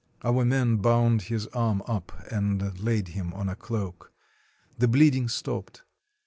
Our 0.23 0.45
men 0.45 0.77
bound 0.77 1.21
his 1.21 1.45
arm 1.49 1.83
up 1.85 2.11
and 2.31 2.79
laid 2.79 3.09
him 3.09 3.35
on 3.35 3.47
a 3.49 3.55
cloak; 3.55 4.11
the 4.75 4.87
bleeding 4.87 5.27
stopped. 5.27 5.83